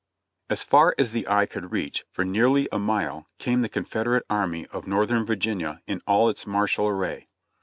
[0.49, 4.23] As far as the eye could reach, for nearly a mile, came the Con federate
[4.31, 7.27] Army of Northern Virginia in all its martial array.